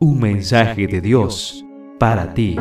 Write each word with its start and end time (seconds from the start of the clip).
Un 0.00 0.20
mensaje 0.20 0.86
de 0.86 1.00
Dios 1.00 1.66
para 1.98 2.32
ti. 2.32 2.54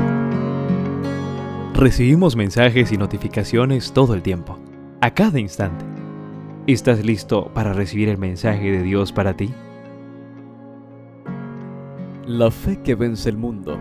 Recibimos 1.76 2.36
mensajes 2.36 2.92
y 2.92 2.98
notificaciones 2.98 3.92
todo 3.92 4.16
el 4.16 4.24
tiempo, 4.24 4.58
a 5.02 5.14
cada 5.14 5.40
instante. 5.40 5.86
¿Estás 6.66 7.06
listo 7.06 7.52
para 7.54 7.74
recibir 7.74 8.10
el 8.10 8.18
mensaje 8.18 8.72
de 8.72 8.82
Dios 8.82 9.12
para 9.12 9.38
ti? 9.38 9.54
La 12.26 12.50
fe 12.50 12.82
que 12.82 12.96
vence 12.96 13.30
el 13.30 13.38
mundo 13.38 13.78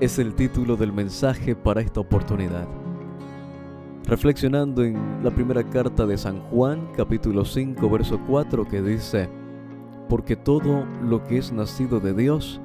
es 0.00 0.18
el 0.18 0.34
título 0.34 0.74
del 0.74 0.92
mensaje 0.92 1.54
para 1.54 1.82
esta 1.82 2.00
oportunidad. 2.00 2.66
Reflexionando 4.06 4.82
en 4.82 5.22
la 5.22 5.30
primera 5.30 5.62
carta 5.62 6.04
de 6.04 6.18
San 6.18 6.40
Juan, 6.50 6.88
capítulo 6.96 7.44
5, 7.44 7.88
verso 7.90 8.20
4, 8.26 8.66
que 8.66 8.82
dice, 8.82 9.28
Porque 10.08 10.34
todo 10.34 10.84
lo 11.00 11.22
que 11.22 11.38
es 11.38 11.52
nacido 11.52 12.00
de 12.00 12.12
Dios, 12.12 12.60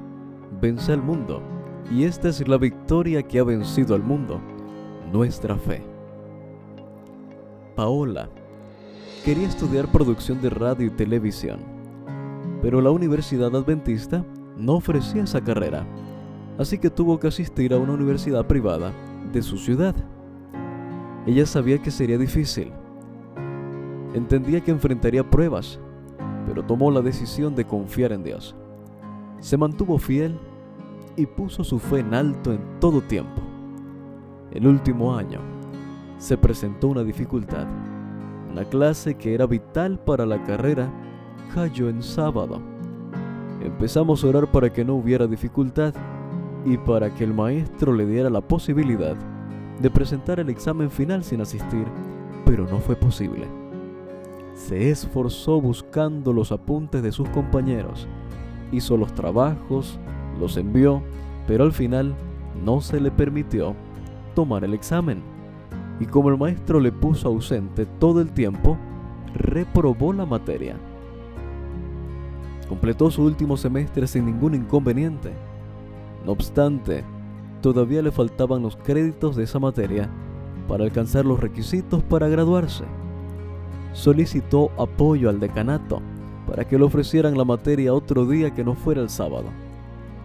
vence 0.60 0.92
al 0.92 1.02
mundo, 1.02 1.42
y 1.90 2.04
esta 2.04 2.28
es 2.28 2.46
la 2.46 2.56
victoria 2.56 3.22
que 3.22 3.38
ha 3.38 3.44
vencido 3.44 3.94
al 3.94 4.02
mundo, 4.02 4.40
nuestra 5.12 5.56
fe. 5.56 5.82
Paola 7.76 8.28
quería 9.24 9.48
estudiar 9.48 9.90
producción 9.90 10.40
de 10.40 10.50
radio 10.50 10.86
y 10.86 10.90
televisión, 10.90 11.60
pero 12.62 12.80
la 12.80 12.90
Universidad 12.90 13.54
Adventista 13.54 14.24
no 14.56 14.74
ofrecía 14.74 15.24
esa 15.24 15.40
carrera, 15.40 15.86
así 16.58 16.78
que 16.78 16.90
tuvo 16.90 17.18
que 17.18 17.28
asistir 17.28 17.72
a 17.72 17.78
una 17.78 17.92
universidad 17.92 18.46
privada 18.46 18.92
de 19.32 19.42
su 19.42 19.58
ciudad. 19.58 19.94
Ella 21.26 21.46
sabía 21.46 21.78
que 21.78 21.90
sería 21.90 22.18
difícil, 22.18 22.72
entendía 24.14 24.60
que 24.60 24.70
enfrentaría 24.70 25.28
pruebas, 25.28 25.80
pero 26.46 26.62
tomó 26.62 26.90
la 26.90 27.00
decisión 27.00 27.54
de 27.54 27.64
confiar 27.64 28.12
en 28.12 28.22
Dios. 28.22 28.54
Se 29.44 29.58
mantuvo 29.58 29.98
fiel 29.98 30.38
y 31.16 31.26
puso 31.26 31.64
su 31.64 31.78
fe 31.78 31.98
en 31.98 32.14
alto 32.14 32.50
en 32.50 32.80
todo 32.80 33.02
tiempo. 33.02 33.42
El 34.50 34.66
último 34.66 35.14
año 35.14 35.38
se 36.16 36.38
presentó 36.38 36.88
una 36.88 37.04
dificultad. 37.04 37.66
Una 38.50 38.64
clase 38.64 39.16
que 39.16 39.34
era 39.34 39.44
vital 39.44 39.98
para 39.98 40.24
la 40.24 40.42
carrera 40.44 40.90
cayó 41.54 41.90
en 41.90 42.02
sábado. 42.02 42.58
Empezamos 43.60 44.24
a 44.24 44.28
orar 44.28 44.50
para 44.50 44.72
que 44.72 44.82
no 44.82 44.94
hubiera 44.94 45.26
dificultad 45.26 45.92
y 46.64 46.78
para 46.78 47.14
que 47.14 47.24
el 47.24 47.34
maestro 47.34 47.92
le 47.92 48.06
diera 48.06 48.30
la 48.30 48.40
posibilidad 48.40 49.14
de 49.78 49.90
presentar 49.90 50.40
el 50.40 50.48
examen 50.48 50.90
final 50.90 51.22
sin 51.22 51.42
asistir, 51.42 51.84
pero 52.46 52.66
no 52.66 52.78
fue 52.78 52.96
posible. 52.96 53.46
Se 54.54 54.88
esforzó 54.88 55.60
buscando 55.60 56.32
los 56.32 56.50
apuntes 56.50 57.02
de 57.02 57.12
sus 57.12 57.28
compañeros, 57.28 58.08
hizo 58.72 58.96
los 58.96 59.14
trabajos, 59.14 59.98
los 60.38 60.56
envió, 60.56 61.02
pero 61.46 61.64
al 61.64 61.72
final 61.72 62.14
no 62.64 62.80
se 62.80 63.00
le 63.00 63.10
permitió 63.10 63.74
tomar 64.34 64.64
el 64.64 64.74
examen. 64.74 65.22
Y 66.00 66.06
como 66.06 66.28
el 66.28 66.38
maestro 66.38 66.80
le 66.80 66.92
puso 66.92 67.28
ausente 67.28 67.86
todo 67.86 68.20
el 68.20 68.32
tiempo, 68.32 68.76
reprobó 69.34 70.12
la 70.12 70.26
materia. 70.26 70.76
Completó 72.68 73.10
su 73.10 73.22
último 73.22 73.56
semestre 73.56 74.06
sin 74.06 74.26
ningún 74.26 74.54
inconveniente. 74.54 75.32
No 76.24 76.32
obstante, 76.32 77.04
todavía 77.60 78.02
le 78.02 78.10
faltaban 78.10 78.62
los 78.62 78.76
créditos 78.76 79.36
de 79.36 79.44
esa 79.44 79.58
materia 79.58 80.08
para 80.66 80.84
alcanzar 80.84 81.24
los 81.24 81.38
requisitos 81.40 82.02
para 82.02 82.28
graduarse. 82.28 82.84
Solicitó 83.92 84.70
apoyo 84.78 85.28
al 85.28 85.38
decanato 85.38 86.00
para 86.54 86.68
que 86.68 86.78
le 86.78 86.84
ofrecieran 86.84 87.36
la 87.36 87.44
materia 87.44 87.92
otro 87.92 88.24
día 88.26 88.54
que 88.54 88.62
no 88.62 88.76
fuera 88.76 89.00
el 89.00 89.10
sábado 89.10 89.50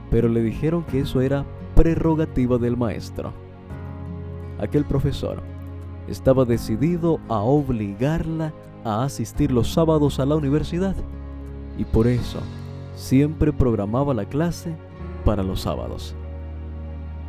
pero 0.10 0.28
le 0.28 0.42
dijeron 0.42 0.84
que 0.84 1.00
eso 1.02 1.22
era 1.22 1.46
prerrogativa 1.76 2.58
del 2.58 2.78
maestro. 2.78 3.32
Aquel 4.60 4.86
profesor 4.86 5.42
estaba 6.08 6.46
decidido 6.46 7.20
a 7.30 7.40
obligarla 7.40 8.54
a 8.84 9.04
asistir 9.04 9.52
los 9.52 9.72
sábados 9.72 10.20
a 10.20 10.26
la 10.26 10.36
universidad 10.36 10.96
y 11.78 11.86
por 11.86 12.08
eso 12.08 12.40
siempre 12.96 13.54
programaba 13.54 14.14
la 14.14 14.26
clase 14.26 14.76
para 15.24 15.44
los 15.44 15.62
sábados. 15.62 16.16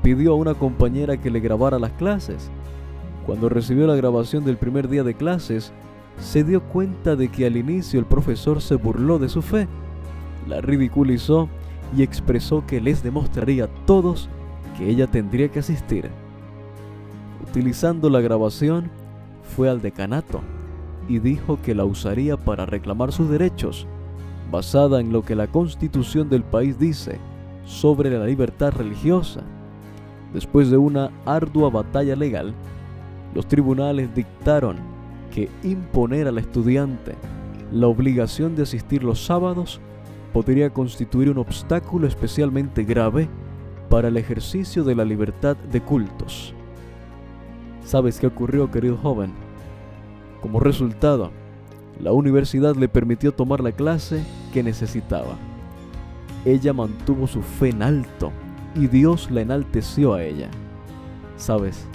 Pidió 0.02 0.32
a 0.32 0.36
una 0.36 0.54
compañera 0.54 1.18
que 1.18 1.30
le 1.30 1.40
grabara 1.40 1.78
las 1.78 1.92
clases. 1.92 2.50
Cuando 3.26 3.50
recibió 3.50 3.86
la 3.86 3.94
grabación 3.94 4.44
del 4.44 4.56
primer 4.56 4.88
día 4.88 5.04
de 5.04 5.14
clases, 5.14 5.72
se 6.20 6.44
dio 6.44 6.62
cuenta 6.62 7.16
de 7.16 7.28
que 7.28 7.46
al 7.46 7.56
inicio 7.56 7.98
el 7.98 8.06
profesor 8.06 8.60
se 8.60 8.76
burló 8.76 9.18
de 9.18 9.28
su 9.28 9.42
fe, 9.42 9.66
la 10.48 10.60
ridiculizó 10.60 11.48
y 11.96 12.02
expresó 12.02 12.64
que 12.66 12.80
les 12.80 13.02
demostraría 13.02 13.64
a 13.64 13.86
todos 13.86 14.28
que 14.76 14.88
ella 14.88 15.06
tendría 15.06 15.48
que 15.48 15.58
asistir. 15.58 16.10
Utilizando 17.48 18.10
la 18.10 18.20
grabación, 18.20 18.90
fue 19.56 19.68
al 19.68 19.82
decanato 19.82 20.40
y 21.08 21.18
dijo 21.18 21.58
que 21.62 21.74
la 21.74 21.84
usaría 21.84 22.36
para 22.36 22.66
reclamar 22.66 23.12
sus 23.12 23.28
derechos, 23.28 23.86
basada 24.50 25.00
en 25.00 25.12
lo 25.12 25.22
que 25.22 25.34
la 25.34 25.48
constitución 25.48 26.28
del 26.28 26.44
país 26.44 26.78
dice 26.78 27.18
sobre 27.64 28.10
la 28.10 28.26
libertad 28.26 28.72
religiosa. 28.72 29.40
Después 30.32 30.70
de 30.70 30.76
una 30.76 31.10
ardua 31.26 31.70
batalla 31.70 32.14
legal, 32.14 32.54
los 33.34 33.46
tribunales 33.46 34.14
dictaron 34.14 34.76
que 35.30 35.48
imponer 35.62 36.26
al 36.26 36.38
estudiante 36.38 37.14
la 37.72 37.86
obligación 37.86 38.56
de 38.56 38.64
asistir 38.64 39.04
los 39.04 39.24
sábados 39.24 39.80
podría 40.32 40.70
constituir 40.70 41.30
un 41.30 41.38
obstáculo 41.38 42.06
especialmente 42.06 42.84
grave 42.84 43.28
para 43.88 44.08
el 44.08 44.16
ejercicio 44.16 44.84
de 44.84 44.94
la 44.94 45.04
libertad 45.04 45.56
de 45.56 45.80
cultos. 45.80 46.54
¿Sabes 47.84 48.20
qué 48.20 48.26
ocurrió, 48.26 48.70
querido 48.70 48.96
joven? 48.96 49.32
Como 50.40 50.60
resultado, 50.60 51.30
la 52.00 52.12
universidad 52.12 52.76
le 52.76 52.88
permitió 52.88 53.32
tomar 53.32 53.60
la 53.60 53.72
clase 53.72 54.24
que 54.52 54.62
necesitaba. 54.62 55.36
Ella 56.44 56.72
mantuvo 56.72 57.26
su 57.26 57.42
fe 57.42 57.70
en 57.70 57.82
alto 57.82 58.32
y 58.74 58.86
Dios 58.86 59.30
la 59.30 59.42
enalteció 59.42 60.14
a 60.14 60.24
ella. 60.24 60.48
¿Sabes? 61.36 61.86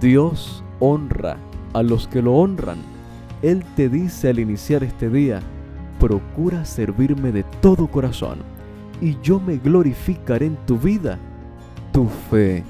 Dios 0.00 0.62
honra 0.80 1.36
a 1.72 1.82
los 1.82 2.08
que 2.08 2.22
lo 2.22 2.34
honran. 2.34 2.78
Él 3.42 3.64
te 3.76 3.88
dice 3.88 4.28
al 4.30 4.38
iniciar 4.38 4.84
este 4.84 5.08
día, 5.10 5.40
procura 5.98 6.64
servirme 6.64 7.32
de 7.32 7.44
todo 7.60 7.86
corazón, 7.86 8.38
y 9.00 9.16
yo 9.22 9.40
me 9.40 9.56
glorificaré 9.56 10.46
en 10.46 10.56
tu 10.66 10.78
vida. 10.78 11.18
Tu 11.92 12.08
fe 12.30 12.64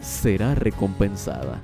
será 0.00 0.54
recompensada. 0.54 1.60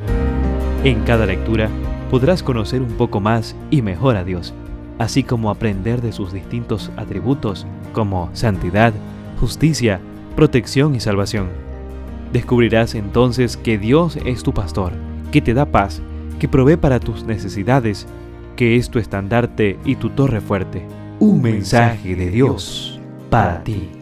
En 0.85 1.03
cada 1.05 1.27
lectura 1.27 1.69
podrás 2.11 2.43
conocer 2.43 2.83
un 2.83 2.93
poco 2.93 3.21
más 3.21 3.55
y 3.71 3.83
mejor 3.83 4.17
a 4.17 4.25
Dios, 4.25 4.53
así 4.99 5.23
como 5.23 5.51
aprender 5.51 6.03
de 6.03 6.13
sus 6.13 6.33
distintos 6.33 6.91
atributos 6.97 7.67
como 7.93 8.31
santidad, 8.33 8.93
justicia, 9.41 10.01
protección 10.35 10.95
y 10.95 11.01
salvación. 11.01 11.49
Descubrirás 12.33 12.95
entonces 12.95 13.57
que 13.57 13.79
Dios 13.79 14.19
es 14.25 14.43
tu 14.43 14.55
pastor, 14.55 14.93
que 15.31 15.41
te 15.41 15.55
da 15.55 15.67
paz, 15.67 16.03
que 16.43 16.49
provee 16.49 16.77
para 16.77 16.99
tus 16.99 17.23
necesidades, 17.23 18.05
que 18.57 18.75
es 18.75 18.91
tu 18.91 18.99
estandarte 18.99 19.79
y 19.85 19.95
tu 19.95 20.11
torre 20.11 20.41
fuerte 20.41 20.85
un 21.21 21.41
mensaje 21.41 22.17
de 22.17 22.31
Dios 22.31 23.01
para 23.31 23.63
ti. 23.63 24.02